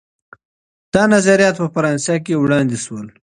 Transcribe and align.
دا 0.93 1.03
نظریات 1.13 1.55
په 1.61 1.67
فرانسه 1.75 2.13
کي 2.25 2.33
وړاندې 2.37 2.77
سول. 2.85 3.07